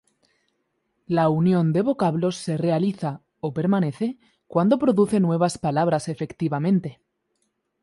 La 1.05 1.29
unión 1.29 1.73
de 1.73 1.83
vocablos 1.83 2.35
se 2.35 2.57
realiza 2.57 3.21
–o 3.39 3.53
permanece– 3.53 4.17
cuando 4.47 4.79
produce 4.79 5.19
nuevas 5.19 5.59
palabras 5.59 6.07
efectivamente. 6.09 6.99